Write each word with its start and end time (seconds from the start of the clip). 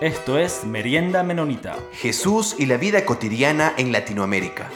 Esto 0.00 0.38
es 0.38 0.64
Merienda 0.64 1.22
Menonita. 1.22 1.76
Jesús 1.92 2.56
y 2.58 2.64
la 2.64 2.78
vida 2.78 3.04
cotidiana 3.04 3.74
en 3.76 3.92
Latinoamérica. 3.92 4.70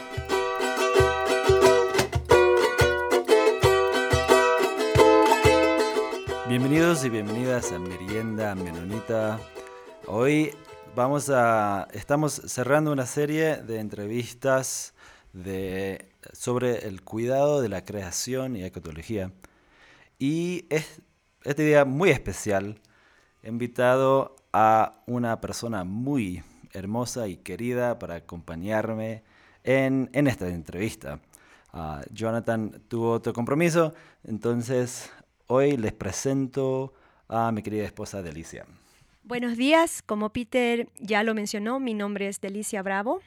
Bienvenidos 6.47 7.03
y 7.05 7.09
bienvenidas 7.09 7.71
a 7.71 7.79
Merienda 7.79 8.53
Menonita. 8.53 9.39
Hoy 10.05 10.53
vamos 10.95 11.31
a 11.31 11.87
estamos 11.93 12.33
cerrando 12.45 12.91
una 12.91 13.07
serie 13.07 13.57
de 13.57 13.79
entrevistas 13.79 14.93
de, 15.33 16.11
sobre 16.33 16.87
el 16.87 17.01
cuidado 17.01 17.63
de 17.63 17.69
la 17.69 17.83
creación 17.83 18.55
y 18.55 18.63
ecotología. 18.63 19.31
Y 20.19 20.67
es 20.69 21.01
este 21.45 21.63
día 21.63 21.83
muy 21.83 22.11
especial. 22.11 22.79
He 23.41 23.49
invitado 23.49 24.35
a 24.57 25.03
una 25.05 25.41
persona 25.41 25.83
muy 25.83 26.41
hermosa 26.71 27.27
y 27.27 27.35
querida 27.35 27.99
para 27.99 28.15
acompañarme 28.15 29.21
en, 29.65 30.09
en 30.13 30.27
esta 30.27 30.47
entrevista. 30.47 31.19
Ah, 31.73 32.01
Jonathan 32.13 32.81
tuvo 32.87 33.11
otro 33.11 33.33
compromiso, 33.33 33.93
entonces 34.23 35.11
hoy 35.47 35.75
les 35.75 35.91
presento 35.91 36.93
a 37.27 37.51
mi 37.51 37.63
querida 37.63 37.83
esposa 37.83 38.21
Delicia. 38.21 38.65
Buenos 39.23 39.57
días, 39.57 40.01
como 40.01 40.29
Peter 40.29 40.87
ya 40.99 41.23
lo 41.23 41.33
mencionó, 41.33 41.81
mi 41.81 41.93
nombre 41.93 42.29
es 42.29 42.39
Delicia 42.39 42.81
Bravo. 42.81 43.19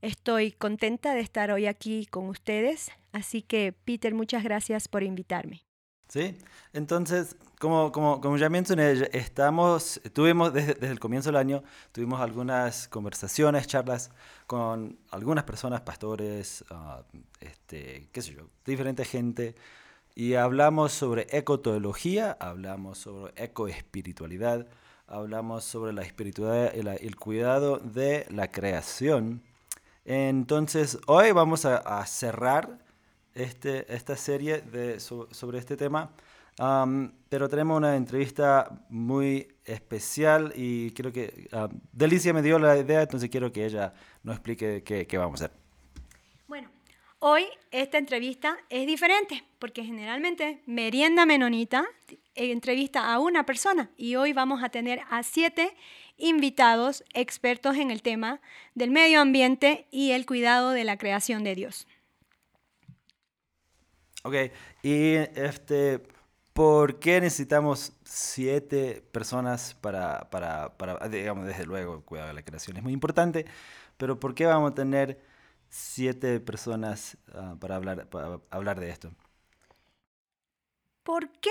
Estoy 0.00 0.50
contenta 0.50 1.14
de 1.14 1.20
estar 1.20 1.52
hoy 1.52 1.66
aquí 1.66 2.06
con 2.06 2.28
ustedes, 2.28 2.90
así 3.12 3.42
que 3.42 3.72
Peter, 3.84 4.12
muchas 4.12 4.42
gracias 4.42 4.88
por 4.88 5.04
invitarme. 5.04 5.62
Sí, 6.12 6.36
entonces, 6.74 7.36
como, 7.58 7.90
como, 7.90 8.20
como 8.20 8.36
ya 8.36 8.50
mencioné, 8.50 9.08
estamos, 9.12 9.98
tuvimos 10.12 10.52
desde, 10.52 10.74
desde, 10.74 10.92
el 10.92 11.00
comienzo 11.00 11.30
del 11.30 11.36
año, 11.36 11.62
tuvimos 11.90 12.20
algunas 12.20 12.86
conversaciones, 12.88 13.66
charlas 13.66 14.10
con 14.46 14.98
algunas 15.10 15.44
personas, 15.44 15.80
pastores, 15.80 16.66
uh, 16.70 17.02
este, 17.40 18.10
qué 18.12 18.20
sé 18.20 18.34
yo, 18.34 18.42
diferente 18.66 19.06
gente, 19.06 19.54
y 20.14 20.34
hablamos 20.34 20.92
sobre 20.92 21.26
ecoteología, 21.30 22.36
hablamos 22.38 22.98
sobre 22.98 23.32
ecoespiritualidad, 23.42 24.66
hablamos 25.06 25.64
sobre 25.64 25.94
la 25.94 26.02
espiritualidad 26.02 26.74
el, 26.74 26.88
el 26.88 27.16
cuidado 27.16 27.78
de 27.78 28.26
la 28.28 28.50
creación. 28.50 29.40
Entonces, 30.04 30.98
hoy 31.06 31.32
vamos 31.32 31.64
a, 31.64 31.78
a 31.78 32.04
cerrar 32.04 32.81
este, 33.34 33.92
esta 33.94 34.16
serie 34.16 34.60
de, 34.60 35.00
sobre 35.00 35.58
este 35.58 35.76
tema. 35.76 36.10
Um, 36.58 37.10
pero 37.30 37.48
tenemos 37.48 37.78
una 37.78 37.96
entrevista 37.96 38.84
muy 38.90 39.48
especial 39.64 40.52
y 40.54 40.90
creo 40.90 41.10
que 41.10 41.48
uh, 41.52 41.68
Delicia 41.92 42.34
me 42.34 42.42
dio 42.42 42.58
la 42.58 42.76
idea, 42.76 43.00
entonces 43.00 43.30
quiero 43.30 43.50
que 43.50 43.64
ella 43.64 43.94
nos 44.22 44.36
explique 44.36 44.82
qué, 44.84 45.06
qué 45.06 45.18
vamos 45.18 45.40
a 45.40 45.46
hacer. 45.46 45.56
Bueno, 46.46 46.70
hoy 47.20 47.46
esta 47.70 47.96
entrevista 47.96 48.58
es 48.68 48.86
diferente 48.86 49.42
porque 49.58 49.82
generalmente 49.82 50.62
Merienda 50.66 51.24
Menonita 51.24 51.86
entrevista 52.34 53.12
a 53.12 53.18
una 53.18 53.44
persona 53.44 53.90
y 53.96 54.16
hoy 54.16 54.32
vamos 54.32 54.62
a 54.62 54.68
tener 54.68 55.00
a 55.10 55.22
siete 55.22 55.74
invitados 56.16 57.04
expertos 57.14 57.76
en 57.76 57.90
el 57.90 58.02
tema 58.02 58.40
del 58.74 58.90
medio 58.90 59.20
ambiente 59.20 59.86
y 59.90 60.12
el 60.12 60.26
cuidado 60.26 60.70
de 60.70 60.84
la 60.84 60.98
creación 60.98 61.44
de 61.44 61.54
Dios. 61.54 61.86
Ok, 64.24 64.34
y 64.82 65.14
este, 65.14 66.00
¿por 66.52 67.00
qué 67.00 67.20
necesitamos 67.20 67.92
siete 68.04 69.02
personas 69.10 69.74
para, 69.80 70.30
para, 70.30 70.76
para, 70.78 71.08
digamos, 71.08 71.46
desde 71.46 71.66
luego, 71.66 72.04
cuidado 72.04 72.28
de 72.28 72.34
la 72.34 72.44
creación 72.44 72.76
es 72.76 72.84
muy 72.84 72.92
importante, 72.92 73.46
pero 73.96 74.20
¿por 74.20 74.34
qué 74.34 74.46
vamos 74.46 74.72
a 74.72 74.74
tener 74.76 75.20
siete 75.68 76.38
personas 76.38 77.16
uh, 77.34 77.58
para, 77.58 77.74
hablar, 77.74 78.08
para 78.10 78.38
hablar 78.50 78.78
de 78.78 78.90
esto? 78.90 79.12
¿Por 81.02 81.28
qué? 81.40 81.50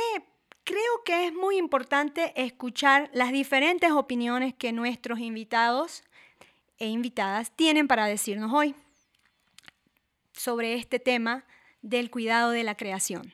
Creo 0.64 1.04
que 1.04 1.28
es 1.28 1.34
muy 1.34 1.58
importante 1.58 2.32
escuchar 2.42 3.10
las 3.14 3.32
diferentes 3.32 3.92
opiniones 3.92 4.54
que 4.54 4.72
nuestros 4.72 5.20
invitados 5.20 6.04
e 6.78 6.88
invitadas 6.88 7.52
tienen 7.56 7.88
para 7.88 8.06
decirnos 8.06 8.54
hoy 8.54 8.76
sobre 10.32 10.76
este 10.76 11.00
tema 11.00 11.44
del 11.82 12.10
cuidado 12.12 12.52
de 12.52 12.64
la 12.64 12.76
creación. 12.76 13.34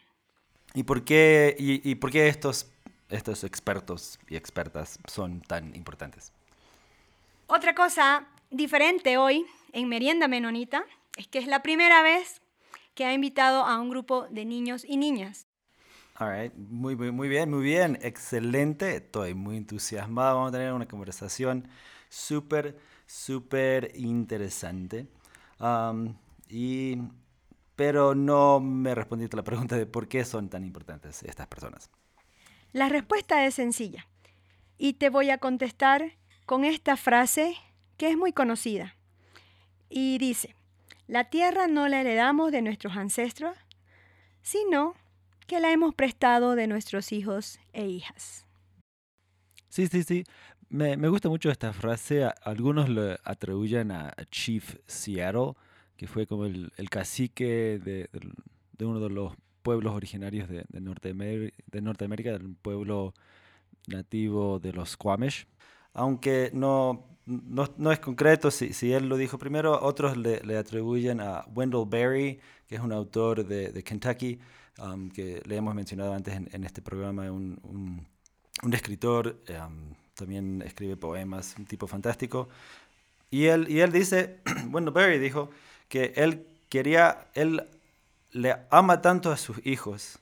¿Y 0.74 0.84
por 0.84 1.04
qué, 1.04 1.56
y, 1.58 1.90
y 1.90 1.96
por 1.96 2.12
qué 2.12 2.28
estos, 2.28 2.72
estos 3.10 3.44
expertos 3.44 4.20
y 4.30 4.36
expertas 4.36 5.00
son 5.08 5.42
tan 5.42 5.76
importantes? 5.76 6.32
Otra 7.48 7.74
cosa 7.74 8.28
diferente 8.52 9.18
hoy 9.18 9.46
en 9.72 9.90
Merienda 9.90 10.28
Menonita 10.28 10.84
es 11.18 11.28
que 11.28 11.40
es 11.40 11.48
la 11.48 11.64
primera 11.64 12.02
vez 12.02 12.42
que 12.94 13.06
ha 13.06 13.14
invitado 13.14 13.64
a 13.64 13.80
un 13.80 13.90
grupo 13.90 14.28
de 14.30 14.44
niños 14.46 14.84
y 14.84 14.98
niñas. 14.98 15.48
All 16.20 16.32
right. 16.32 16.54
muy, 16.56 16.96
muy, 16.96 17.12
muy 17.12 17.30
bien, 17.30 17.52
muy 17.52 17.64
bien, 17.64 18.00
excelente. 18.02 18.96
Estoy 18.96 19.36
muy 19.36 19.58
entusiasmado. 19.58 20.38
Vamos 20.38 20.50
a 20.50 20.58
tener 20.58 20.74
una 20.74 20.88
conversación 20.88 21.68
súper, 22.10 22.76
súper 23.06 23.92
interesante. 23.96 25.08
Um, 25.60 26.16
y 26.50 26.98
pero 27.78 28.16
no 28.16 28.60
me 28.60 28.96
respondiste 28.96 29.36
a 29.36 29.38
la 29.38 29.44
pregunta 29.44 29.78
de 29.78 29.86
por 29.86 30.08
qué 30.08 30.26
son 30.26 30.50
tan 30.50 30.66
importantes 30.66 31.22
estas 31.22 31.46
personas. 31.48 31.92
La 32.74 32.90
respuesta 32.90 33.46
es 33.46 33.54
sencilla 33.54 34.08
y 34.80 34.94
te 34.94 35.10
voy 35.10 35.30
a 35.30 35.38
contestar 35.38 36.14
con 36.48 36.66
esta 36.66 36.98
frase 36.98 37.56
que 37.96 38.10
es 38.10 38.18
muy 38.18 38.34
conocida 38.34 38.96
y 39.90 40.18
dice, 40.18 40.56
la 41.08 41.30
tierra 41.30 41.68
no 41.68 41.88
la 41.88 42.02
heredamos 42.02 42.52
de 42.52 42.64
nuestros 42.64 42.98
ancestros, 42.98 43.56
sino 44.42 44.96
que 45.46 45.60
la 45.60 45.72
hemos 45.72 45.94
prestado 45.94 46.56
de 46.56 46.66
nuestros 46.66 47.12
hijos 47.12 47.60
e 47.74 47.86
hijas. 47.86 48.48
Sí, 49.70 49.86
sí, 49.86 50.02
sí. 50.04 50.24
Me, 50.68 50.98
me 50.98 51.10
gusta 51.10 51.30
mucho 51.30 51.52
esta 51.52 51.74
frase. 51.74 52.28
Algunos 52.42 52.90
lo 52.90 53.18
atribuyen 53.24 53.92
a 53.92 54.16
Chief 54.32 54.78
Seattle, 54.88 55.54
que 55.98 56.08
fue 56.08 56.28
como 56.28 56.46
el, 56.46 56.72
el 56.78 56.90
cacique 56.90 57.80
de, 57.84 58.10
de, 58.78 58.86
uno 58.86 59.00
de 59.00 59.10
los 59.10 59.34
pueblos 59.64 59.94
originarios 59.94 60.48
de, 60.48 60.64
de, 60.70 60.82
Norteamérica, 60.82 61.58
de 61.66 61.82
Norteamérica, 61.82 62.32
del 62.32 62.56
pueblo 62.56 63.14
nativo 63.88 64.60
de 64.60 64.74
los 64.74 64.92
Squamish. 64.92 65.48
Aunque 65.94 66.52
no, 66.54 67.08
no, 67.26 67.68
no 67.78 67.92
es 67.92 68.00
concreto 68.00 68.52
si, 68.52 68.74
si, 68.74 68.94
él 68.94 69.10
lo 69.10 69.18
dijo 69.18 69.38
primero, 69.38 69.82
otros 69.82 70.16
le, 70.16 70.40
le, 70.42 70.58
atribuyen 70.58 71.20
a 71.20 71.46
Wendell 71.54 71.86
Berry, 71.88 72.40
que 72.68 72.76
es 72.76 72.82
un 72.82 72.94
autor 72.94 73.46
de, 73.46 73.84
Kentucky, 73.84 74.40
um, 74.80 75.10
que 75.10 75.42
le 75.46 75.56
hemos 75.56 75.74
mencionado 75.74 76.14
antes 76.14 76.36
en, 76.36 76.64
este 76.64 76.82
programa, 76.82 77.32
un, 77.32 77.60
un, 77.64 78.08
un 78.64 78.74
escritor, 78.74 79.42
um, 79.50 79.94
también 80.14 80.62
escribe 80.62 80.96
poemas, 80.96 81.56
un 81.58 81.66
tipo 81.66 81.88
fantástico. 81.88 82.48
Y 83.30 83.46
él, 83.46 83.70
y 83.70 83.80
él 83.82 83.92
dice, 83.92 84.40
Wendell 84.72 84.94
Berry 84.94 85.20
dijo, 85.20 85.50
que 85.88 86.14
él 86.16 86.46
quería, 86.70 87.28
él 87.34 87.68
le 88.32 88.56
ama 88.70 89.02
tanto 89.02 89.32
a 89.32 89.38
sus 89.38 89.66
hijos 89.66 90.20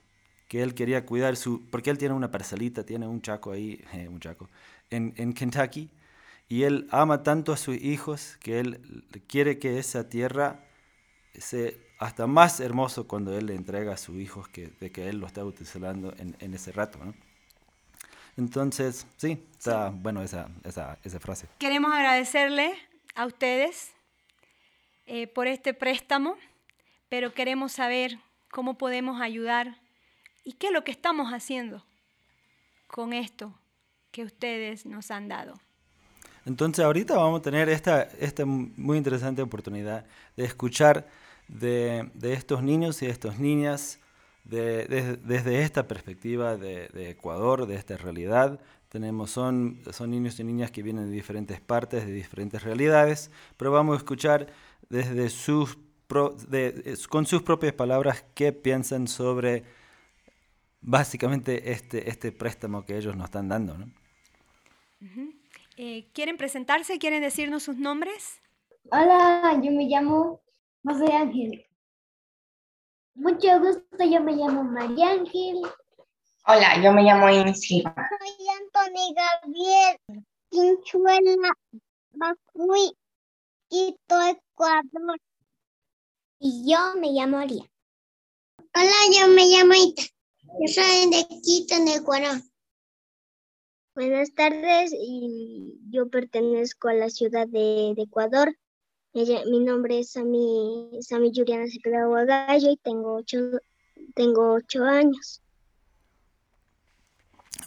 que 0.48 0.62
él 0.62 0.76
quería 0.76 1.06
cuidar 1.06 1.36
su, 1.36 1.68
porque 1.70 1.90
él 1.90 1.98
tiene 1.98 2.14
una 2.14 2.32
parcelita, 2.32 2.86
tiene 2.86 3.08
un 3.08 3.22
chaco 3.22 3.52
ahí, 3.52 3.84
eh, 3.94 4.08
un 4.08 4.20
chaco, 4.20 4.50
en, 4.90 5.14
en 5.18 5.34
Kentucky, 5.34 5.90
y 6.48 6.64
él 6.64 6.88
ama 6.92 7.24
tanto 7.24 7.52
a 7.52 7.58
sus 7.58 7.76
hijos 7.76 8.38
que 8.40 8.60
él 8.60 9.04
quiere 9.28 9.58
que 9.58 9.80
esa 9.80 10.08
tierra 10.10 10.64
sea 11.34 11.72
hasta 11.98 12.28
más 12.28 12.60
hermoso 12.60 13.08
cuando 13.08 13.36
él 13.38 13.48
le 13.48 13.56
entrega 13.56 13.94
a 13.94 13.98
sus 13.98 14.18
hijos 14.18 14.48
que, 14.50 14.68
de 14.80 14.92
que 14.92 15.10
él 15.10 15.18
lo 15.18 15.28
está 15.28 15.44
utilizando 15.44 16.14
en, 16.18 16.36
en 16.40 16.54
ese 16.54 16.72
rato, 16.72 17.00
¿no? 17.04 17.14
Entonces, 18.38 19.08
sí, 19.16 19.42
está 19.58 19.90
sí. 19.90 19.98
bueno 20.02 20.22
esa, 20.22 20.50
esa, 20.64 21.00
esa 21.04 21.20
frase. 21.20 21.48
Queremos 21.58 21.94
agradecerle 21.94 22.74
a 23.16 23.26
ustedes 23.26 23.95
eh, 25.06 25.28
por 25.28 25.48
este 25.48 25.74
préstamo, 25.74 26.38
pero 27.10 27.34
queremos 27.34 27.74
saber 27.74 28.20
cómo 28.52 28.78
podemos 28.78 29.22
ayudar 29.22 29.78
y 30.44 30.54
qué 30.54 30.68
es 30.68 30.74
lo 30.74 30.84
que 30.84 30.92
estamos 30.92 31.32
haciendo 31.32 31.84
con 32.88 33.14
esto 33.14 33.54
que 34.12 34.24
ustedes 34.24 34.86
nos 34.86 35.12
han 35.12 35.28
dado. 35.28 35.56
Entonces 36.46 36.86
ahorita 36.86 37.16
vamos 37.16 37.40
a 37.40 37.44
tener 37.44 37.70
esta, 37.70 38.04
esta 38.20 38.46
muy 38.46 38.98
interesante 38.98 39.42
oportunidad 39.42 40.06
de 40.38 40.46
escuchar 40.46 41.08
de, 41.48 42.10
de 42.14 42.34
estos 42.34 42.62
niños 42.62 43.02
y 43.02 43.08
estas 43.08 43.40
niñas 43.40 44.00
de, 44.44 44.86
de, 44.86 45.18
desde 45.18 45.64
esta 45.64 45.88
perspectiva 45.88 46.56
de, 46.56 46.88
de, 46.90 47.10
Ecuador, 47.10 47.66
de 47.66 47.76
esta 47.76 47.98
realidad. 47.98 48.60
Tenemos, 48.90 49.32
son, 49.32 49.82
son 49.92 50.12
niños 50.12 50.40
y 50.40 50.44
niñas 50.44 50.72
que 50.72 50.84
vienen 50.84 51.10
de 51.10 51.12
diferentes 51.12 51.60
partes, 51.60 52.06
de 52.06 52.14
diferentes 52.14 52.64
realidades, 52.64 53.32
pero 53.58 53.72
vamos 53.72 53.96
a 53.96 53.98
escuchar 53.98 54.48
desde 54.90 55.30
sus 55.30 55.78
pro, 56.08 56.32
de, 56.48 56.98
con 57.10 57.26
sus 57.26 57.42
propias 57.42 57.74
palabras 57.74 58.26
qué 58.34 58.52
piensan 58.52 59.08
sobre 59.08 59.64
básicamente 60.82 61.72
este, 61.72 62.10
este 62.10 62.32
préstamo 62.32 62.86
que 62.86 62.98
ellos 62.98 63.16
nos 63.16 63.26
están 63.26 63.50
dando. 63.50 63.78
¿no? 63.78 63.86
Uh 65.02 65.06
-huh. 65.06 65.36
Eh, 65.78 66.08
¿Quieren 66.14 66.38
presentarse? 66.38 67.00
¿Quieren 67.00 67.22
decirnos 67.22 67.64
sus 67.64 67.78
nombres? 67.78 68.42
Hola, 68.92 69.60
yo 69.64 69.72
me 69.72 69.86
llamo 69.86 70.42
José 70.84 71.12
Ángel. 71.12 71.66
Mucho 73.16 73.60
gusto, 73.60 74.04
yo 74.06 74.22
me 74.22 74.34
llamo 74.34 74.64
María 74.64 75.12
Ángel. 75.12 75.62
Hola, 76.48 76.82
yo 76.84 76.94
me 76.94 77.02
llamo 77.02 77.28
Silva. 77.54 77.96
Soy 78.10 78.48
Antonio 78.62 79.16
Gabriel 79.16 79.98
Quinchuela 80.50 81.52
Bacuy, 82.12 82.96
Quito, 83.76 84.16
Ecuador. 84.22 85.20
Y 86.40 86.72
yo 86.72 86.78
me 86.98 87.12
llamo 87.12 87.40
Aria. 87.40 87.66
Hola, 88.74 89.00
yo 89.20 89.28
me 89.28 89.48
llamo 89.48 89.74
Ita. 89.74 90.04
Yo 90.44 90.68
soy 90.74 91.10
de 91.10 91.28
Quito, 91.44 91.76
en 91.76 91.90
Ecuador. 91.90 92.42
Buenas 93.94 94.34
tardes, 94.34 94.94
y 94.98 95.78
yo 95.90 96.10
pertenezco 96.10 96.88
a 96.88 96.94
la 96.94 97.10
ciudad 97.10 97.48
de, 97.50 97.92
de 97.98 98.04
Ecuador. 98.04 98.56
Ella- 99.14 99.44
mi 99.46 99.60
nombre 99.60 100.00
es 100.00 100.14
Sami, 100.14 100.92
Sami 101.02 101.34
Juliana 101.36 101.66
Cepeda 101.68 102.06
Guagallo 102.06 102.72
y 102.72 102.78
tengo 102.78 103.16
ocho, 103.16 103.40
tengo 104.16 104.54
ocho 104.54 104.86
años. 104.86 105.42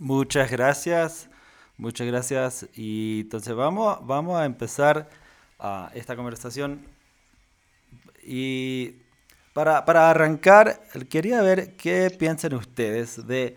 Muchas 0.01 0.51
gracias, 0.51 1.29
muchas 1.77 2.07
gracias. 2.07 2.67
Y 2.75 3.21
entonces 3.25 3.55
vamos, 3.55 3.99
vamos 4.07 4.39
a 4.39 4.47
empezar 4.47 5.28
ah, 5.59 5.91
esta 5.95 6.17
conversación. 6.17 6.85
Y 8.23 8.97
para, 9.53 9.85
para 9.85 10.11
arrancar, 10.11 10.81
quería 11.09 11.43
ver 11.43 11.77
qué 11.77 12.11
piensan 12.11 12.55
ustedes 12.55 13.27
de... 13.27 13.57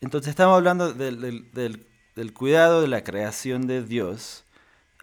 Entonces 0.00 0.30
estamos 0.30 0.56
hablando 0.56 0.92
del- 0.92 1.50
del 2.16 2.32
cuidado 2.34 2.82
de 2.82 2.88
la 2.88 3.04
creación 3.04 3.66
de 3.66 3.82
Dios. 3.84 4.44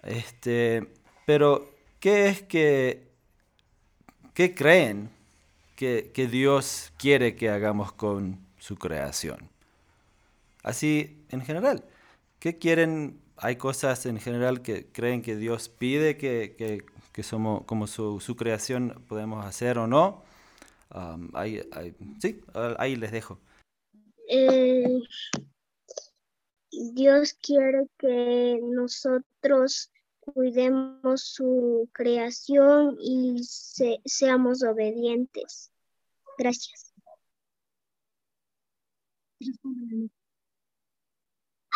Este, 0.03 0.87
pero, 1.25 1.69
¿qué 1.99 2.27
es 2.29 2.41
que... 2.41 3.07
¿Qué 4.33 4.53
creen 4.53 5.09
que, 5.75 6.11
que 6.13 6.27
Dios 6.27 6.93
quiere 6.97 7.35
que 7.35 7.49
hagamos 7.49 7.91
con 7.91 8.39
su 8.59 8.75
creación? 8.77 9.49
Así, 10.61 11.25
en 11.29 11.41
general, 11.41 11.83
¿qué 12.39 12.57
quieren? 12.57 13.19
Hay 13.37 13.55
cosas 13.57 14.05
en 14.05 14.19
general 14.19 14.61
que 14.61 14.87
creen 14.91 15.21
que 15.21 15.35
Dios 15.35 15.69
pide 15.69 16.17
que, 16.17 16.55
que- 16.57 16.85
somos 17.23 17.63
como 17.65 17.87
su, 17.87 18.19
creación 18.35 19.03
podemos 19.07 19.45
hacer 19.45 19.77
o 19.77 19.87
no. 19.87 20.23
Am, 20.89 21.31
ahí, 21.33 21.61
sí, 22.19 22.41
ahí 22.77 22.95
les 22.95 23.11
dejo. 23.11 23.39
Eh, 24.29 24.99
Dios 26.71 27.33
quiere 27.33 27.87
que 27.97 28.59
nosotros 28.61 29.91
cuidemos 30.19 31.21
su 31.21 31.89
creación 31.93 32.97
y 32.99 33.43
se- 33.43 34.01
seamos 34.05 34.63
obedientes. 34.63 35.71
Gracias. 36.37 36.93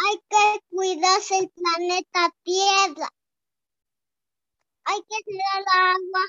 Hay 0.03 0.19
que 0.29 0.59
cuidarse 0.69 1.37
el 1.37 1.49
planeta 1.49 2.33
Tierra. 2.43 3.09
Hay 4.85 4.99
que 5.01 5.23
tirar 5.23 5.63
agua 5.73 6.21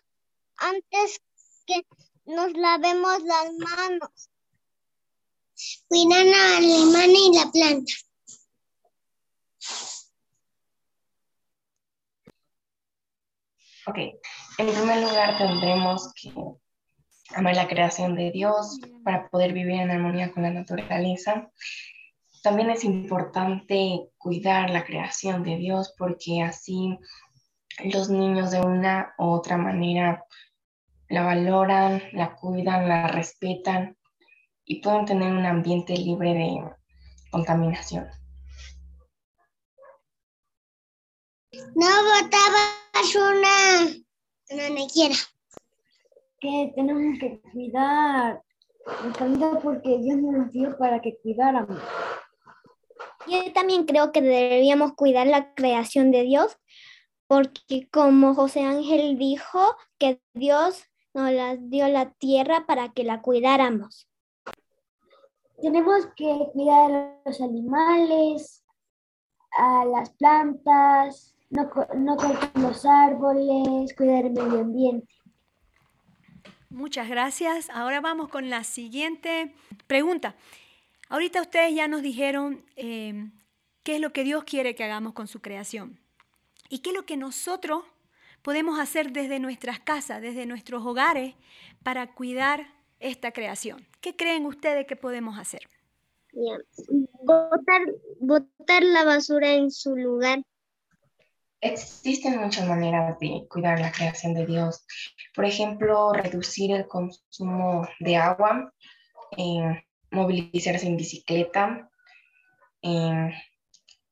antes 0.57 1.21
que 1.67 1.87
nos 2.27 2.53
lavemos 2.53 3.23
las 3.23 3.53
manos. 3.55 4.31
Cuidar 5.89 6.27
al 6.27 6.65
animal 6.65 7.11
y 7.11 7.37
la 7.37 7.51
planta. 7.51 7.93
Ok, 13.87 13.99
en 14.59 14.67
primer 14.67 15.03
lugar 15.03 15.39
tendremos 15.39 16.13
que 16.15 16.33
amar 17.35 17.57
la 17.57 17.67
creación 17.67 18.15
de 18.15 18.31
Dios 18.31 18.79
para 19.05 19.29
poder 19.29 19.53
vivir 19.53 19.81
en 19.81 19.91
armonía 19.91 20.33
con 20.33 20.43
la 20.43 20.51
naturaleza. 20.51 21.51
También 22.43 22.71
es 22.71 22.83
importante 22.83 24.11
cuidar 24.19 24.71
la 24.71 24.85
creación 24.85 25.45
de 25.45 25.57
Dios 25.57 25.95
porque 25.97 26.43
así 26.43 26.99
los 27.85 28.11
niños 28.11 28.51
de 28.51 28.61
una 28.61 29.15
u 29.17 29.27
otra 29.31 29.57
manera 29.57 30.25
la 31.09 31.23
valoran, 31.23 32.03
la 32.13 32.35
cuidan, 32.35 32.89
la 32.89 33.07
respetan 33.07 33.97
y 34.65 34.81
pueden 34.81 35.05
tener 35.05 35.33
un 35.33 35.47
ambiente 35.47 35.97
libre 35.97 36.35
de 36.35 36.65
contaminación. 37.31 38.09
No 41.53 41.87
botar 41.87 42.53
basura 42.95 44.03
donde 44.49 44.87
quiera. 44.93 45.15
Que 46.41 46.73
tenemos 46.75 47.19
que 47.21 47.41
cuidar 47.53 48.43
el 49.05 49.13
planeta 49.13 49.61
porque 49.63 49.99
Dios 49.99 50.19
nos 50.19 50.51
dio 50.51 50.77
para 50.77 51.01
que 51.01 51.17
cuidáramos. 51.23 51.79
Yo 53.29 53.53
también 53.53 53.85
creo 53.85 54.13
que 54.13 54.21
deberíamos 54.21 54.95
cuidar 54.95 55.27
la 55.27 55.55
creación 55.55 56.11
de 56.11 56.23
Dios, 56.23 56.57
porque 57.27 57.89
como 57.91 58.35
José 58.35 58.65
Ángel 58.65 59.19
dijo, 59.19 59.77
que 59.99 60.21
Dios 60.35 60.85
nos 61.15 61.31
la 61.31 61.57
dio 61.57 61.87
la 61.89 62.11
tierra 62.11 62.67
para 62.67 62.93
que 62.93 63.05
la 63.05 63.23
cuidáramos. 63.23 64.09
Tenemos 65.61 66.07
que 66.17 66.49
cuidar 66.53 66.91
a 66.91 67.21
los 67.25 67.41
animales, 67.41 68.65
a 69.57 69.85
las 69.85 70.11
plantas, 70.11 71.37
no, 71.51 71.71
no 71.95 72.17
cortar 72.17 72.51
los 72.57 72.85
árboles, 72.85 73.95
cuidar 73.97 74.25
el 74.25 74.33
medio 74.33 74.61
ambiente. 74.61 75.15
Muchas 76.69 77.09
gracias. 77.09 77.69
Ahora 77.71 78.01
vamos 78.01 78.29
con 78.29 78.49
la 78.51 78.65
siguiente 78.65 79.55
pregunta. 79.87 80.35
Ahorita 81.13 81.43
ustedes 81.43 81.75
ya 81.75 81.89
nos 81.89 82.01
dijeron 82.01 82.65
eh, 82.75 83.29
qué 83.83 83.97
es 83.97 84.01
lo 84.01 84.15
que 84.15 84.25
Dios 84.25 84.45
quiere 84.45 84.75
que 84.75 84.83
hagamos 84.83 85.13
con 85.13 85.29
su 85.29 85.43
creación 85.43 86.01
y 86.71 86.79
qué 86.79 86.89
es 86.89 86.97
lo 86.97 87.05
que 87.05 87.19
nosotros 87.19 87.85
podemos 88.41 88.81
hacer 88.81 89.13
desde 89.13 89.39
nuestras 89.39 89.79
casas, 89.79 90.23
desde 90.23 90.47
nuestros 90.47 90.87
hogares, 90.87 91.35
para 91.83 92.15
cuidar 92.15 92.67
esta 92.99 93.31
creación. 93.31 93.87
¿Qué 94.01 94.17
creen 94.17 94.47
ustedes 94.47 94.87
que 94.87 94.97
podemos 94.97 95.39
hacer? 95.39 95.61
Botar, 96.33 97.83
botar 98.19 98.83
la 98.83 99.05
basura 99.05 99.53
en 99.53 99.71
su 99.71 99.95
lugar. 99.95 100.43
Existen 101.61 102.41
muchas 102.41 102.67
maneras 102.67 103.19
de 103.21 103.47
cuidar 103.51 103.79
la 103.81 103.93
creación 103.93 104.33
de 104.33 104.47
Dios. 104.47 104.87
Por 105.35 105.45
ejemplo, 105.45 106.15
reducir 106.15 106.73
el 106.73 106.89
consumo 106.89 107.87
de 108.01 108.17
agua, 108.17 108.73
eh, 109.37 109.85
movilizarse 110.13 110.87
en 110.87 110.97
bicicleta, 110.97 111.91
eh, 112.83 113.31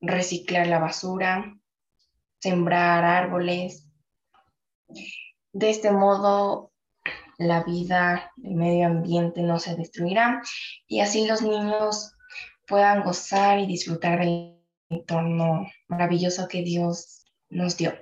reciclar 0.01 0.67
la 0.67 0.79
basura, 0.79 1.57
sembrar 2.41 3.05
árboles. 3.05 3.87
De 5.53 5.71
este 5.71 5.91
modo, 5.91 6.73
la 7.39 7.63
vida, 7.63 8.33
el 8.43 8.55
medio 8.55 8.87
ambiente 8.87 9.43
no 9.43 9.59
se 9.59 9.75
destruirá 9.77 10.43
y 10.87 11.01
así 11.01 11.27
los 11.27 11.43
niños 11.43 12.15
puedan 12.67 13.03
gozar 13.03 13.59
y 13.59 13.67
disfrutar 13.67 14.21
del 14.21 14.61
entorno 14.91 15.67
maravilloso 15.89 16.49
que 16.49 16.63
Dios 16.63 17.25
nos 17.49 17.77
dio. 17.77 17.95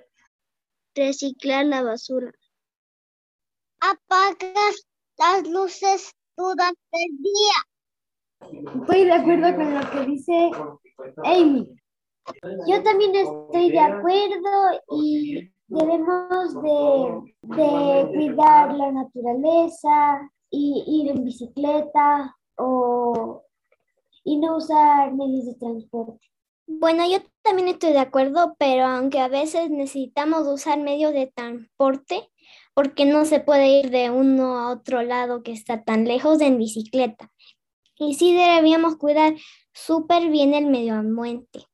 Reciclar 0.94 1.66
la 1.66 1.82
basura. 1.82 2.32
Apagar 3.80 4.72
las 5.18 5.46
luces 5.46 6.12
durante 6.36 6.80
el 6.92 7.16
día. 7.18 7.77
Estoy 8.40 9.04
de 9.04 9.12
acuerdo 9.12 9.56
con 9.56 9.74
lo 9.74 9.90
que 9.90 10.06
dice 10.06 10.50
Amy. 11.24 11.68
Yo 12.66 12.82
también 12.82 13.14
estoy 13.14 13.70
de 13.70 13.78
acuerdo 13.78 14.80
y 14.90 15.50
debemos 15.66 16.54
de, 16.62 17.34
de 17.42 18.08
cuidar 18.14 18.74
la 18.74 18.92
naturaleza 18.92 20.30
y 20.50 20.84
ir 20.86 21.10
en 21.10 21.24
bicicleta 21.24 22.36
o, 22.56 23.42
y 24.24 24.36
no 24.38 24.56
usar 24.56 25.12
medios 25.14 25.46
de 25.46 25.54
transporte. 25.54 26.28
Bueno, 26.66 27.08
yo 27.10 27.18
también 27.42 27.68
estoy 27.68 27.92
de 27.92 27.98
acuerdo, 27.98 28.54
pero 28.58 28.84
aunque 28.84 29.20
a 29.20 29.28
veces 29.28 29.70
necesitamos 29.70 30.46
usar 30.46 30.78
medios 30.78 31.14
de 31.14 31.32
transporte, 31.34 32.28
porque 32.74 33.06
no 33.06 33.24
se 33.24 33.40
puede 33.40 33.80
ir 33.80 33.90
de 33.90 34.10
uno 34.10 34.58
a 34.58 34.70
otro 34.70 35.02
lado 35.02 35.42
que 35.42 35.52
está 35.52 35.82
tan 35.82 36.04
lejos 36.04 36.40
en 36.42 36.58
bicicleta. 36.58 37.30
Y 37.98 38.14
sí 38.14 38.32
deberíamos 38.34 38.96
cuidar 38.96 39.34
súper 39.72 40.28
bien 40.30 40.54
el 40.54 40.66
medio 40.66 40.94
ambiente. 40.94 41.66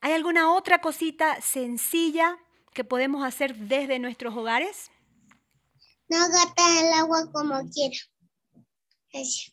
¿Hay 0.00 0.12
alguna 0.12 0.54
otra 0.54 0.80
cosita 0.80 1.40
sencilla 1.40 2.38
que 2.72 2.84
podemos 2.84 3.24
hacer 3.24 3.56
desde 3.56 3.98
nuestros 3.98 4.36
hogares? 4.36 4.90
No 6.08 6.18
gastar 6.28 6.84
el 6.84 6.92
agua 6.92 7.30
como 7.32 7.68
quiera. 7.70 7.96
Eso. 9.10 9.52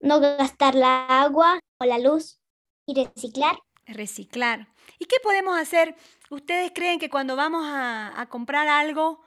No 0.00 0.20
gastar 0.20 0.74
la 0.74 1.06
agua 1.22 1.60
o 1.78 1.84
la 1.84 1.98
luz 1.98 2.40
y 2.86 2.94
reciclar. 2.94 3.58
reciclar. 3.86 4.68
¿Y 4.98 5.04
qué 5.04 5.16
podemos 5.22 5.58
hacer? 5.58 5.94
¿Ustedes 6.30 6.72
creen 6.74 6.98
que 6.98 7.10
cuando 7.10 7.36
vamos 7.36 7.66
a, 7.66 8.18
a 8.18 8.28
comprar 8.28 8.68
algo 8.68 9.20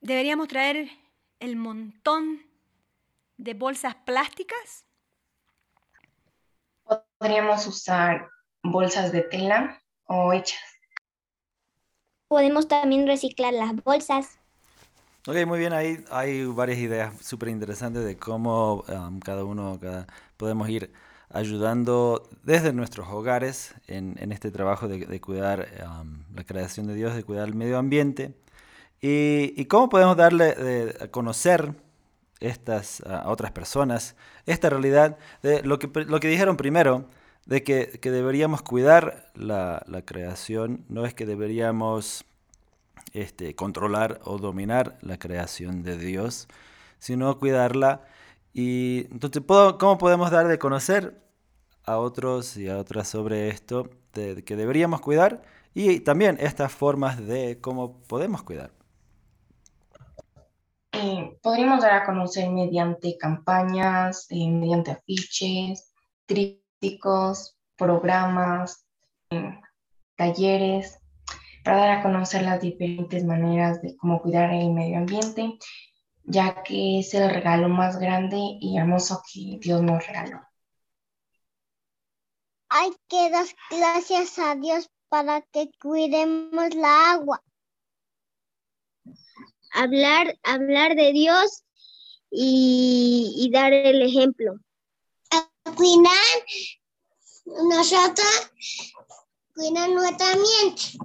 deberíamos 0.00 0.46
traer 0.46 0.88
el 1.40 1.56
montón 1.56 2.46
de 3.36 3.54
bolsas 3.54 3.94
plásticas? 3.94 4.84
Podríamos 7.18 7.66
usar 7.66 8.28
bolsas 8.62 9.12
de 9.12 9.22
tela 9.22 9.82
o 10.04 10.32
hechas. 10.32 10.60
Podemos 12.28 12.68
también 12.68 13.06
reciclar 13.06 13.52
las 13.54 13.74
bolsas. 13.84 14.38
Ok, 15.28 15.44
muy 15.46 15.58
bien, 15.58 15.72
ahí 15.72 16.04
hay 16.10 16.44
varias 16.44 16.78
ideas 16.78 17.14
súper 17.20 17.48
interesantes 17.48 18.04
de 18.04 18.16
cómo 18.16 18.84
um, 18.88 19.18
cada 19.18 19.44
uno 19.44 19.78
cada, 19.80 20.06
podemos 20.36 20.68
ir 20.68 20.92
ayudando 21.30 22.28
desde 22.44 22.72
nuestros 22.72 23.08
hogares 23.08 23.74
en, 23.88 24.16
en 24.20 24.30
este 24.30 24.52
trabajo 24.52 24.86
de, 24.86 25.04
de 25.04 25.20
cuidar 25.20 25.68
um, 25.84 26.22
la 26.34 26.44
creación 26.44 26.86
de 26.86 26.94
Dios, 26.94 27.14
de 27.14 27.24
cuidar 27.24 27.48
el 27.48 27.54
medio 27.54 27.78
ambiente. 27.78 28.34
Y, 29.00 29.52
y 29.56 29.64
cómo 29.66 29.88
podemos 29.88 30.16
darle 30.16 30.54
de, 30.54 31.04
a 31.04 31.08
conocer 31.08 31.74
estas 32.40 33.00
a 33.02 33.28
otras 33.28 33.52
personas 33.52 34.16
esta 34.46 34.70
realidad 34.70 35.18
de 35.42 35.62
lo 35.62 35.78
que, 35.78 35.88
lo 36.04 36.20
que 36.20 36.28
dijeron 36.28 36.56
primero, 36.56 37.06
de 37.46 37.62
que, 37.62 37.98
que 38.00 38.10
deberíamos 38.10 38.62
cuidar 38.62 39.30
la, 39.34 39.82
la, 39.86 40.02
creación, 40.02 40.84
no 40.88 41.06
es 41.06 41.14
que 41.14 41.26
deberíamos 41.26 42.24
este, 43.12 43.54
controlar 43.54 44.20
o 44.24 44.38
dominar 44.38 44.98
la 45.00 45.18
creación 45.18 45.82
de 45.82 45.96
Dios, 45.96 46.48
sino 46.98 47.38
cuidarla. 47.38 48.02
Y 48.52 49.06
entonces, 49.12 49.42
¿cómo 49.46 49.98
podemos 49.98 50.30
dar 50.30 50.48
de 50.48 50.58
conocer 50.58 51.22
a 51.84 51.98
otros 51.98 52.56
y 52.56 52.68
a 52.68 52.78
otras 52.78 53.08
sobre 53.08 53.48
esto 53.48 53.90
de, 54.12 54.34
de 54.34 54.44
que 54.44 54.56
deberíamos 54.56 55.00
cuidar? 55.00 55.42
Y 55.74 56.00
también 56.00 56.38
estas 56.40 56.72
formas 56.72 57.24
de 57.26 57.60
cómo 57.60 58.02
podemos 58.08 58.42
cuidar. 58.42 58.75
Eh, 60.98 61.38
podríamos 61.42 61.82
dar 61.82 61.92
a 61.92 62.06
conocer 62.06 62.48
mediante 62.48 63.18
campañas, 63.18 64.26
eh, 64.30 64.48
mediante 64.48 64.92
afiches, 64.92 65.92
trípticos, 66.24 67.58
programas, 67.76 68.86
eh, 69.28 69.60
talleres, 70.16 70.98
para 71.62 71.76
dar 71.76 71.90
a 71.98 72.02
conocer 72.02 72.42
las 72.42 72.62
diferentes 72.62 73.24
maneras 73.24 73.82
de 73.82 73.94
cómo 73.98 74.22
cuidar 74.22 74.54
el 74.54 74.72
medio 74.72 74.96
ambiente, 74.96 75.58
ya 76.24 76.62
que 76.62 77.00
es 77.00 77.12
el 77.12 77.28
regalo 77.28 77.68
más 77.68 77.98
grande 77.98 78.38
y 78.38 78.78
hermoso 78.78 79.22
que 79.30 79.58
Dios 79.60 79.82
nos 79.82 80.06
regaló. 80.06 80.40
Hay 82.70 82.92
que 83.06 83.28
dar 83.28 83.44
gracias 83.70 84.38
a 84.38 84.54
Dios 84.54 84.90
para 85.10 85.42
que 85.42 85.70
cuidemos 85.78 86.74
la 86.74 87.12
agua 87.12 87.42
hablar, 89.76 90.38
hablar 90.42 90.96
de 90.96 91.12
Dios 91.12 91.64
y, 92.30 93.32
y 93.36 93.50
dar 93.50 93.72
el 93.72 94.02
ejemplo. 94.02 94.58
A 95.30 95.74
cuidar 95.74 96.12
nosotros, 97.44 98.50
cuidar 99.54 99.90
nuestro 99.90 100.26
ambiente. 100.26 100.98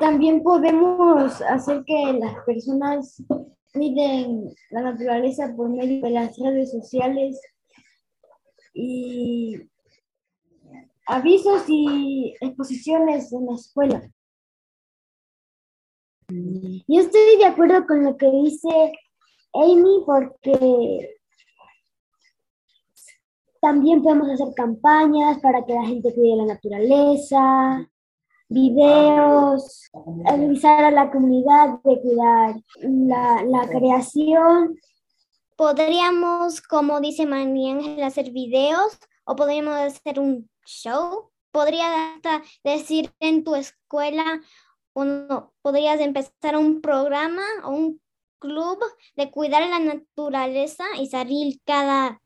También 0.00 0.42
podemos 0.42 1.40
hacer 1.42 1.84
que 1.84 2.12
las 2.14 2.44
personas 2.44 3.22
cuiden 3.72 4.54
la 4.70 4.82
naturaleza 4.82 5.52
por 5.54 5.68
medio 5.68 6.00
de 6.02 6.10
las 6.10 6.36
redes 6.38 6.70
sociales 6.70 7.38
y 8.72 9.60
avisos 11.06 11.64
y 11.68 12.34
exposiciones 12.40 13.32
en 13.32 13.46
la 13.46 13.54
escuela. 13.54 14.10
Yo 16.28 17.00
estoy 17.00 17.36
de 17.38 17.44
acuerdo 17.44 17.86
con 17.86 18.04
lo 18.04 18.16
que 18.16 18.28
dice 18.28 18.92
Amy 19.52 20.02
porque 20.04 21.16
también 23.60 24.02
podemos 24.02 24.30
hacer 24.30 24.52
campañas 24.54 25.38
para 25.38 25.64
que 25.64 25.74
la 25.74 25.86
gente 25.86 26.12
cuide 26.12 26.36
la 26.36 26.46
naturaleza, 26.46 27.88
videos, 28.48 29.88
avisar 30.24 30.84
a 30.84 30.90
la 30.90 31.12
comunidad 31.12 31.80
de 31.84 32.00
cuidar 32.00 32.56
la, 32.80 33.44
la 33.44 33.68
creación. 33.68 34.80
Podríamos, 35.56 36.60
como 36.60 37.00
dice 37.00 37.24
María 37.24 37.74
Ángel, 37.74 38.02
hacer 38.02 38.32
videos 38.32 38.98
o 39.24 39.36
podríamos 39.36 39.74
hacer 39.74 40.18
un 40.18 40.50
show. 40.64 41.30
Podría 41.52 42.14
hasta 42.14 42.42
decir 42.64 43.12
en 43.20 43.44
tu 43.44 43.54
escuela 43.54 44.40
uno, 44.96 45.52
podrías 45.62 46.00
empezar 46.00 46.56
un 46.56 46.80
programa 46.80 47.42
o 47.64 47.70
un 47.70 48.00
club 48.38 48.78
de 49.14 49.30
cuidar 49.30 49.66
la 49.68 49.78
naturaleza 49.78 50.84
y 50.98 51.06
salir 51.08 51.60
cada 51.64 52.20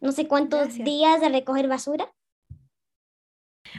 no 0.00 0.12
sé 0.12 0.26
cuántos 0.26 0.60
Gracias. 0.64 0.84
días 0.84 1.20
de 1.20 1.28
recoger 1.28 1.68
basura. 1.68 2.12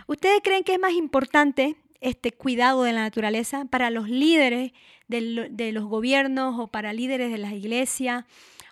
¿Ustedes 0.07 0.41
creen 0.43 0.63
que 0.63 0.73
es 0.73 0.79
más 0.79 0.93
importante 0.93 1.75
este 2.01 2.31
cuidado 2.31 2.83
de 2.83 2.93
la 2.93 3.01
naturaleza 3.01 3.65
para 3.65 3.89
los 3.89 4.09
líderes 4.09 4.71
del- 5.07 5.49
de 5.55 5.71
los 5.71 5.85
gobiernos 5.85 6.59
o 6.59 6.67
para 6.67 6.93
líderes 6.93 7.31
de 7.31 7.37
las 7.37 7.51
iglesias? 7.53 8.25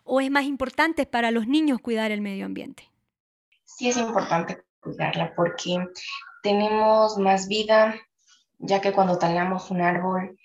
¿O 0.03 0.19
es 0.21 0.29
más 0.29 0.43
importante 0.45 1.05
para 1.05 1.31
los 1.31 1.47
niños 1.47 1.79
cuidar 1.79 2.11
el 2.11 2.21
medio 2.21 2.45
ambiente? 2.45 2.89
Sí 3.63 3.89
es 3.89 3.97
importante 3.97 4.63
cuidarla 4.81 5.33
porque 5.35 5.77
tenemos 6.43 7.17
más 7.17 7.47
vida, 7.47 7.95
ya 8.63 8.79
que 8.79 8.93
cuando 8.93 9.17
talamos 9.17 9.69
un 9.71 9.81
árbol 9.81 10.39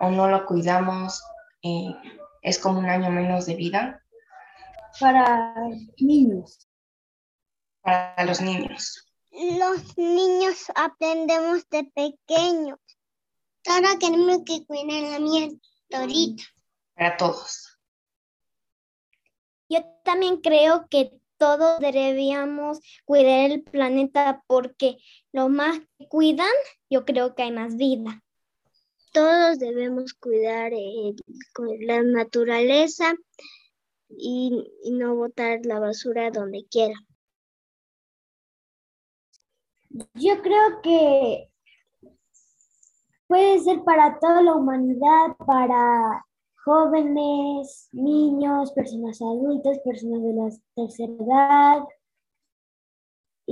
o 0.00 0.10
no 0.10 0.28
lo 0.28 0.44
cuidamos, 0.44 1.22
eh, 1.62 1.94
es 2.42 2.58
como 2.58 2.80
un 2.80 2.86
año 2.86 3.10
menos 3.10 3.46
de 3.46 3.54
vida 3.54 4.02
para 4.98 5.54
niños. 5.98 6.68
para 7.80 8.24
los 8.24 8.40
niños. 8.40 9.06
Los 9.30 9.96
niños 9.96 10.70
aprendemos 10.74 11.68
de 11.70 11.84
pequeños. 11.84 12.78
Ahora 13.66 13.90
queremos 14.00 14.38
que 14.44 14.66
cuiden 14.66 14.90
el 14.90 15.14
ambiente 15.14 15.66
ahorita. 15.92 16.42
para 16.94 17.16
todos. 17.16 17.78
Yo 19.68 19.84
también 20.02 20.40
creo 20.40 20.88
que 20.88 21.12
todos 21.36 21.78
deberíamos 21.78 22.80
cuidar 23.04 23.52
el 23.52 23.62
planeta 23.62 24.42
porque 24.46 24.98
lo 25.32 25.48
más 25.48 25.78
que 25.98 26.08
cuidan, 26.08 26.50
yo 26.88 27.04
creo 27.04 27.34
que 27.34 27.42
hay 27.44 27.52
más 27.52 27.76
vida. 27.76 28.22
Todos 29.12 29.58
debemos 29.58 30.14
cuidar 30.14 30.72
eh, 30.72 31.14
la 31.80 32.02
naturaleza 32.02 33.14
y, 34.08 34.72
y 34.84 34.92
no 34.92 35.16
botar 35.16 35.60
la 35.64 35.80
basura 35.80 36.30
donde 36.30 36.64
quiera. 36.70 36.94
Yo 40.14 40.40
creo 40.42 40.80
que 40.82 41.50
puede 43.26 43.58
ser 43.60 43.82
para 43.82 44.18
toda 44.20 44.42
la 44.42 44.54
humanidad, 44.54 45.36
para 45.44 46.24
jóvenes, 46.64 47.88
niños, 47.92 48.72
personas 48.72 49.20
adultas, 49.20 49.80
personas 49.80 50.22
de 50.22 50.32
la 50.32 50.50
tercera 50.76 51.12
edad 51.12 51.88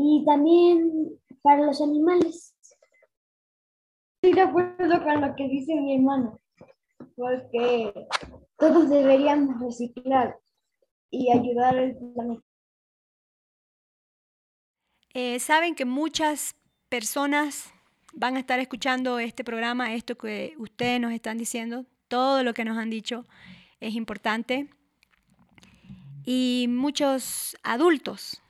y 0.00 0.24
también 0.24 1.18
para 1.42 1.66
los 1.66 1.80
animales. 1.80 2.54
Estoy 4.16 4.32
de 4.32 4.48
acuerdo 4.48 5.02
con 5.02 5.20
lo 5.20 5.34
que 5.34 5.48
dice 5.48 5.74
mi 5.74 5.96
hermano, 5.96 6.40
porque 7.16 7.92
todos 8.56 8.88
deberíamos 8.90 9.60
reciclar 9.60 10.38
y 11.10 11.32
ayudar 11.32 11.76
al 11.76 11.96
planeta. 12.14 12.42
Eh, 15.14 15.40
Saben 15.40 15.74
que 15.74 15.84
muchas 15.84 16.54
personas 16.88 17.72
van 18.12 18.36
a 18.36 18.40
estar 18.40 18.60
escuchando 18.60 19.18
este 19.18 19.42
programa, 19.42 19.94
esto 19.94 20.16
que 20.16 20.54
ustedes 20.58 21.00
nos 21.00 21.12
están 21.12 21.38
diciendo, 21.38 21.86
todo 22.06 22.44
lo 22.44 22.54
que 22.54 22.64
nos 22.64 22.78
han 22.78 22.90
dicho 22.90 23.26
es 23.80 23.94
importante. 23.94 24.68
Y 26.24 26.66
muchos 26.68 27.56
adultos, 27.62 28.42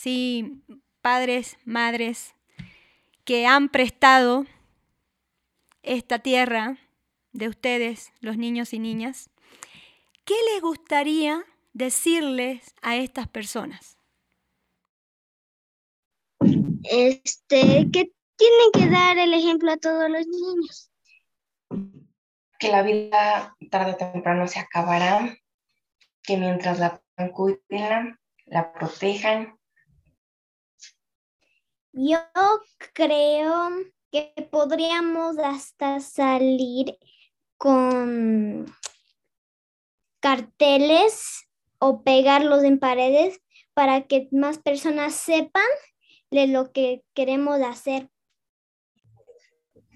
sí, 0.00 0.62
padres, 1.02 1.58
madres, 1.66 2.34
que 3.24 3.46
han 3.46 3.68
prestado 3.68 4.46
esta 5.82 6.20
tierra 6.20 6.78
de 7.32 7.48
ustedes, 7.48 8.10
los 8.20 8.38
niños 8.38 8.72
y 8.72 8.78
niñas, 8.78 9.28
¿qué 10.24 10.34
les 10.54 10.62
gustaría 10.62 11.44
decirles 11.74 12.74
a 12.80 12.96
estas 12.96 13.28
personas? 13.28 13.98
Este, 16.84 17.86
que 17.92 18.10
tienen 18.36 18.70
que 18.72 18.88
dar 18.88 19.18
el 19.18 19.34
ejemplo 19.34 19.70
a 19.70 19.76
todos 19.76 20.08
los 20.08 20.26
niños. 20.26 20.90
Que 22.58 22.68
la 22.68 22.82
vida 22.82 23.54
tarde 23.70 23.92
o 23.92 23.96
temprano 23.96 24.48
se 24.48 24.60
acabará, 24.60 25.36
que 26.22 26.38
mientras 26.38 26.78
la 26.78 27.02
cuiden, 27.34 28.18
la 28.46 28.72
protejan. 28.72 29.59
Yo 31.92 32.18
creo 32.94 33.70
que 34.12 34.32
podríamos 34.50 35.38
hasta 35.38 36.00
salir 36.00 36.96
con 37.56 38.66
carteles 40.20 41.48
o 41.78 42.02
pegarlos 42.02 42.62
en 42.62 42.78
paredes 42.78 43.40
para 43.74 44.02
que 44.02 44.28
más 44.32 44.58
personas 44.58 45.14
sepan 45.14 45.62
de 46.30 46.46
lo 46.46 46.72
que 46.72 47.02
queremos 47.14 47.60
hacer. 47.60 48.08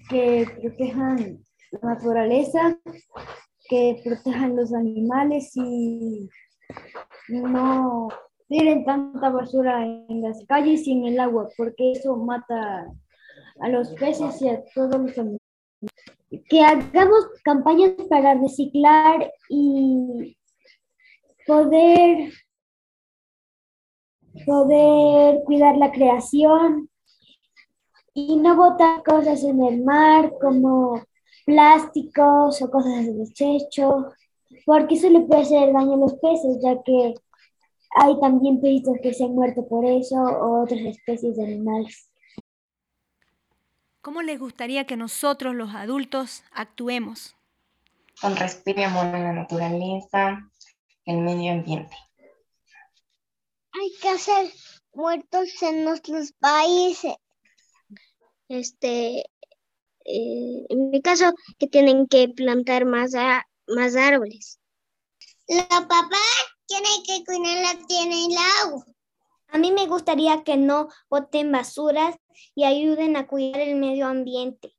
Que 0.09 0.45
protejan 0.61 1.43
la 1.71 1.93
naturaleza, 1.93 2.77
que 3.69 4.01
protejan 4.03 4.55
los 4.55 4.73
animales 4.73 5.51
y 5.55 6.29
no 7.29 8.09
tiren 8.47 8.85
tanta 8.85 9.29
basura 9.29 9.85
en 9.85 10.21
las 10.21 10.45
calles 10.45 10.87
y 10.87 10.93
en 10.93 11.05
el 11.05 11.19
agua, 11.19 11.49
porque 11.57 11.91
eso 11.91 12.15
mata 12.17 12.91
a 13.59 13.69
los 13.69 13.93
peces 13.93 14.41
y 14.41 14.49
a 14.49 14.63
todos 14.73 14.99
los 14.99 15.17
animales. 15.17 15.39
Que 16.49 16.61
hagamos 16.61 17.27
campañas 17.43 17.91
para 18.09 18.33
reciclar 18.35 19.31
y 19.49 20.35
poder, 21.47 22.31
poder 24.45 25.43
cuidar 25.45 25.77
la 25.77 25.91
creación 25.91 26.89
y 28.13 28.37
no 28.37 28.55
botar 28.55 29.03
cosas 29.03 29.43
en 29.43 29.63
el 29.63 29.83
mar 29.83 30.33
como 30.41 31.01
plásticos 31.45 32.61
o 32.61 32.71
cosas 32.71 33.05
de 33.05 33.13
desecho, 33.13 34.11
porque 34.65 34.95
eso 34.95 35.09
le 35.09 35.21
puede 35.21 35.41
hacer 35.41 35.73
daño 35.73 35.93
a 35.93 35.97
los 35.97 36.13
peces, 36.15 36.59
ya 36.61 36.81
que 36.83 37.13
hay 37.95 38.19
también 38.19 38.61
pesitos 38.61 38.97
que 39.01 39.13
se 39.13 39.23
han 39.23 39.33
muerto 39.33 39.67
por 39.67 39.85
eso 39.85 40.15
o 40.15 40.63
otras 40.63 40.81
especies 40.81 41.37
de 41.37 41.43
animales. 41.43 42.11
¿Cómo 44.01 44.21
les 44.21 44.39
gustaría 44.39 44.85
que 44.85 44.97
nosotros 44.97 45.55
los 45.55 45.73
adultos 45.73 46.43
actuemos? 46.51 47.35
Con 48.21 48.35
respeto 48.35 48.81
y 48.81 48.83
amor 48.83 49.05
a 49.07 49.19
la 49.19 49.33
naturaleza, 49.33 50.49
el 51.05 51.17
medio 51.19 51.53
ambiente. 51.53 51.95
Hay 53.71 53.91
que 54.01 54.09
hacer 54.09 54.51
muertos 54.93 55.61
en 55.63 55.83
nuestros 55.83 56.33
países. 56.33 57.15
Este, 58.47 59.19
eh, 60.05 60.65
en 60.69 60.89
mi 60.91 61.01
caso, 61.01 61.33
que 61.57 61.67
tienen 61.67 62.07
que 62.07 62.29
plantar 62.29 62.85
más, 62.85 63.15
a- 63.15 63.43
más 63.67 63.95
árboles. 63.95 64.59
Los 65.47 65.65
papás 65.65 66.19
tienen 66.67 67.03
que 67.05 67.23
cuidar 67.25 67.57
la 67.77 67.87
tierra 67.87 68.13
y 68.13 68.25
el 68.33 68.37
agua. 68.63 68.85
A 69.49 69.57
mí 69.57 69.71
me 69.71 69.85
gustaría 69.87 70.43
que 70.43 70.57
no 70.57 70.89
boten 71.09 71.51
basuras 71.51 72.15
y 72.55 72.63
ayuden 72.63 73.15
a 73.15 73.27
cuidar 73.27 73.61
el 73.61 73.75
medio 73.75 74.07
ambiente. 74.07 74.75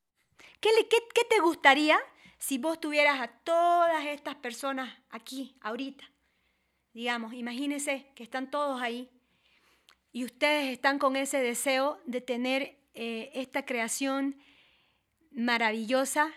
¿Qué, 0.60 0.70
le- 0.76 0.88
qué- 0.88 1.06
qué 1.14 1.22
te 1.24 1.38
gustaría 1.40 1.98
si 2.38 2.58
vos 2.58 2.78
tuvieras 2.80 3.20
a 3.20 3.28
todas 3.44 4.04
estas 4.06 4.34
personas 4.36 4.92
aquí, 5.10 5.56
ahorita? 5.60 6.04
Digamos, 6.92 7.32
imagínense 7.34 8.10
que 8.14 8.22
están 8.22 8.50
todos 8.50 8.80
ahí 8.82 9.10
y 10.12 10.24
ustedes 10.24 10.72
están 10.72 10.98
con 10.98 11.14
ese 11.16 11.38
deseo 11.40 12.00
de 12.06 12.20
tener 12.20 12.78
eh, 12.94 13.30
esta 13.34 13.64
creación 13.64 14.40
maravillosa, 15.30 16.32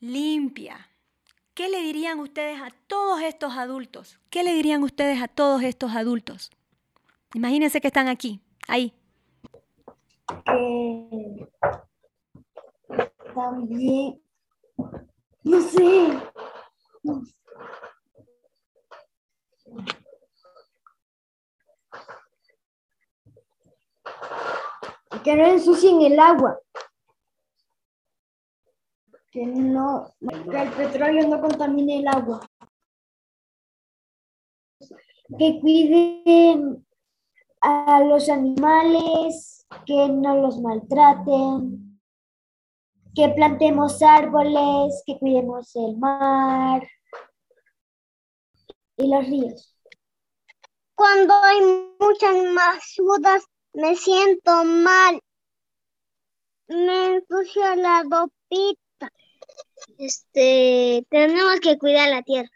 limpia. 0.00 0.90
¿Qué 1.58 1.68
le 1.68 1.80
dirían 1.80 2.20
ustedes 2.20 2.60
a 2.60 2.70
todos 2.86 3.20
estos 3.20 3.56
adultos? 3.56 4.20
¿Qué 4.30 4.44
le 4.44 4.52
dirían 4.52 4.84
ustedes 4.84 5.20
a 5.20 5.26
todos 5.26 5.60
estos 5.64 5.90
adultos? 5.90 6.52
Imagínense 7.34 7.80
que 7.80 7.88
están 7.88 8.06
aquí, 8.06 8.40
ahí. 8.68 8.94
Que 10.44 11.48
también, 13.34 14.22
no 15.42 15.60
sé, 15.60 16.20
que 25.24 25.34
no 25.34 25.44
ensucien 25.44 26.02
el 26.02 26.20
agua. 26.20 26.56
Que 29.38 29.46
no, 29.46 30.12
que 30.18 30.62
el 30.62 30.72
petróleo 30.72 31.28
no 31.28 31.40
contamine 31.40 32.00
el 32.00 32.08
agua. 32.08 32.40
Que 35.38 35.60
cuiden 35.60 36.84
a 37.60 38.00
los 38.02 38.28
animales, 38.30 39.64
que 39.86 40.08
no 40.08 40.38
los 40.38 40.60
maltraten, 40.60 42.00
que 43.14 43.28
plantemos 43.28 44.02
árboles, 44.02 45.04
que 45.06 45.16
cuidemos 45.20 45.76
el 45.76 45.96
mar 45.98 46.82
y 48.96 49.06
los 49.06 49.24
ríos. 49.24 49.80
Cuando 50.96 51.32
hay 51.34 51.60
muchas 52.00 52.54
basuras, 52.56 53.44
me 53.72 53.94
siento 53.94 54.64
mal. 54.64 55.20
Me 56.66 57.14
ensucia 57.14 57.76
la 57.76 58.02
ropita. 58.02 58.87
Este, 59.98 61.04
tenemos 61.10 61.58
que 61.60 61.76
cuidar 61.76 62.08
la 62.08 62.22
tierra. 62.22 62.48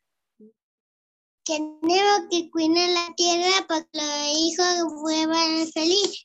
Tenemos 1.44 2.20
que 2.30 2.48
cuidar 2.50 2.88
la 2.88 3.12
tierra 3.16 3.66
para 3.66 3.82
que 3.82 3.98
los 3.98 4.38
hijos 4.38 5.02
vuelvan 5.02 5.66
felices. 5.72 6.24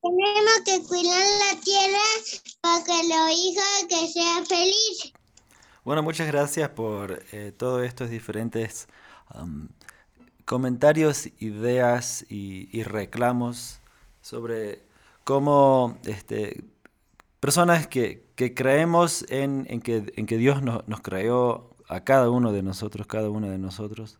Tenemos 0.00 0.60
que 0.64 0.82
cuidar 0.88 1.26
la 1.40 1.60
tierra 1.60 2.02
para 2.62 2.84
que 2.84 2.92
los 2.92 3.30
hijos 3.32 3.86
que 3.86 4.08
sean 4.08 4.46
felices. 4.46 5.12
Bueno, 5.84 6.02
muchas 6.02 6.26
gracias 6.26 6.70
por 6.70 7.22
eh, 7.32 7.52
todos 7.52 7.84
estos 7.84 8.08
diferentes 8.08 8.88
am, 9.28 9.68
comentarios, 10.46 11.26
ideas 11.38 12.24
y, 12.30 12.70
y 12.76 12.82
reclamos 12.82 13.80
sobre 14.22 14.82
cómo 15.22 15.98
este, 16.04 16.64
personas 17.40 17.86
que, 17.88 18.25
que 18.36 18.54
creemos 18.54 19.24
en, 19.30 19.64
que, 19.80 20.36
Dios 20.36 20.62
nos, 20.62 20.82
creó 21.00 21.70
a 21.88 22.00
cada 22.04 22.30
uno 22.30 22.52
de 22.52 22.62
nosotros, 22.62 23.06
cada 23.06 23.30
uno 23.30 23.48
de 23.48 23.58
nosotros. 23.58 24.18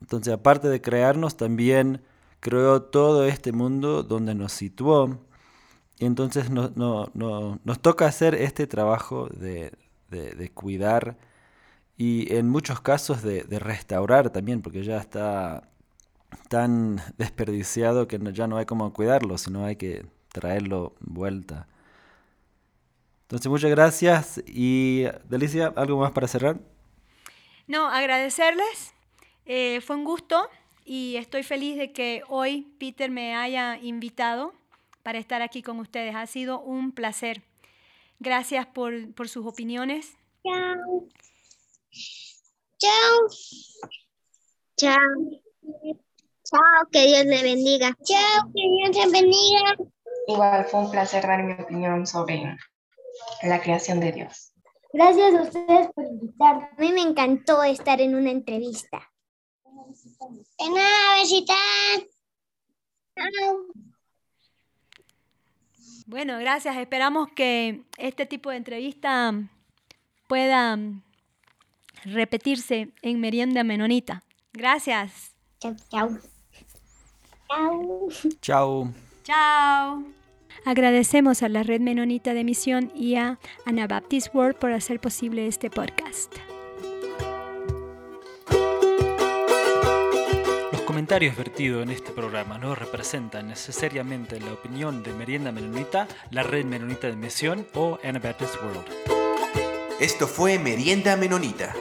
Entonces, 0.00 0.34
aparte 0.34 0.68
de 0.68 0.80
crearnos, 0.82 1.36
también 1.36 2.02
creó 2.40 2.82
todo 2.82 3.24
este 3.26 3.52
mundo 3.52 4.02
donde 4.02 4.34
nos 4.34 4.52
situó. 4.52 5.18
Y 5.98 6.04
entonces 6.04 6.50
no- 6.50 6.70
no- 6.76 7.10
no- 7.14 7.58
nos 7.64 7.80
toca 7.80 8.06
hacer 8.06 8.34
este 8.34 8.66
trabajo 8.66 9.28
de, 9.28 9.72
cuidar 10.54 11.16
y 11.96 12.34
en 12.34 12.48
muchos 12.48 12.80
casos 12.80 13.22
de, 13.22 13.42
restaurar 13.58 14.30
también, 14.30 14.62
porque 14.62 14.84
ya 14.84 14.98
está 14.98 15.68
tan 16.48 17.00
desperdiciado 17.18 18.08
que 18.08 18.18
ya 18.32 18.46
no 18.48 18.58
hay 18.58 18.66
cómo 18.66 18.92
cuidarlo, 18.92 19.38
sino 19.38 19.64
hay 19.64 19.76
que 19.76 20.06
traerlo 20.32 20.94
vuelta. 21.00 21.68
Entonces, 23.26 23.48
muchas 23.50 23.70
gracias. 23.70 24.40
Y, 24.46 25.04
Delicia, 25.28 25.72
¿algo 25.76 25.98
más 25.98 26.12
para 26.12 26.28
cerrar? 26.28 26.58
No, 27.66 27.88
agradecerles. 27.88 28.94
eh, 29.44 29.80
fue 29.80 29.96
un 29.96 30.04
gusto 30.04 30.48
y 30.84 31.16
estoy 31.16 31.42
feliz 31.42 31.76
de 31.76 31.92
que 31.92 32.22
hoy 32.28 32.72
Peter 32.78 33.10
me 33.10 33.34
haya 33.36 33.76
invitado 33.78 34.52
para 35.02 35.18
estar 35.18 35.42
aquí 35.42 35.62
con 35.62 35.78
ustedes. 35.80 36.14
Ha 36.14 36.26
sido 36.26 36.60
un 36.60 36.92
placer. 36.92 37.42
Gracias 38.20 38.66
por, 38.66 39.12
por 39.14 39.28
sus 39.28 39.46
opiniones. 39.46 40.16
Chao. 40.44 41.08
Chao, 42.78 43.28
Chao. 44.76 44.98
Chao, 46.44 46.88
que 46.92 47.06
Dios 47.06 47.24
le 47.24 47.42
bendiga. 47.42 47.96
chao, 48.04 48.50
que 48.54 48.62
Dios 48.62 48.90
te 48.96 49.10
bendiga. 49.10 49.76
Igual 50.28 50.64
fue 50.66 50.80
un 50.80 50.90
placer 50.90 51.26
dar 51.26 51.42
mi 51.42 51.52
opinión 51.54 52.06
sobre 52.06 52.56
la 53.42 53.60
creación 53.60 54.00
de 54.00 54.12
Dios. 54.12 54.52
Gracias 54.92 55.34
a 55.34 55.42
ustedes 55.42 55.88
por 55.94 56.04
invitarme. 56.04 56.68
A 56.76 56.80
mí 56.80 56.92
me 56.92 57.02
encantó 57.02 57.62
estar 57.62 58.00
en 58.00 58.14
una 58.14 58.30
entrevista. 58.30 59.10
De 60.58 60.70
nada, 60.70 61.20
besitas. 61.20 61.56
Chao. 63.14 63.66
Bueno, 66.06 66.38
gracias. 66.38 66.76
Esperamos 66.76 67.28
que 67.34 67.82
este 67.98 68.26
tipo 68.26 68.50
de 68.50 68.56
entrevista 68.56 69.34
pueda 70.28 70.78
repetirse 72.04 72.90
en 73.02 73.20
Merienda 73.20 73.64
Menonita. 73.64 74.22
Gracias. 74.52 75.32
Chao, 75.60 75.74
chao. 75.90 76.18
Chao. 77.48 78.08
Chao. 78.40 78.92
Chao. 79.24 80.25
Agradecemos 80.64 81.42
a 81.42 81.48
la 81.48 81.62
Red 81.62 81.80
Menonita 81.80 82.34
de 82.34 82.44
Misión 82.44 82.92
y 82.94 83.16
a 83.16 83.38
Anabaptist 83.64 84.34
World 84.34 84.56
por 84.56 84.72
hacer 84.72 85.00
posible 85.00 85.46
este 85.46 85.70
podcast. 85.70 86.34
Los 90.72 90.80
comentarios 90.82 91.36
vertidos 91.36 91.82
en 91.82 91.90
este 91.90 92.12
programa 92.12 92.58
no 92.58 92.74
representan 92.74 93.48
necesariamente 93.48 94.40
la 94.40 94.52
opinión 94.52 95.02
de 95.02 95.12
Merienda 95.12 95.52
Menonita, 95.52 96.08
la 96.30 96.42
Red 96.42 96.64
Menonita 96.64 97.08
de 97.08 97.16
Misión 97.16 97.66
o 97.74 97.98
Anabaptist 98.02 98.54
World. 98.62 98.86
Esto 100.00 100.26
fue 100.26 100.58
Merienda 100.58 101.16
Menonita. 101.16 101.74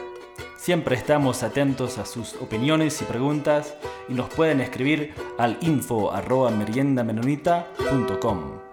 Siempre 0.58 0.96
estamos 0.96 1.44
atentos 1.44 1.98
a 2.00 2.06
sus 2.06 2.34
opiniones 2.36 3.02
y 3.02 3.06
preguntas 3.06 3.76
y 4.10 4.14
nos 4.14 4.34
pueden 4.34 4.62
escribir 4.62 5.14
al 5.38 5.58
info 5.62 6.12
arroba 6.12 6.50
meriendamenonita.com. 6.50 8.65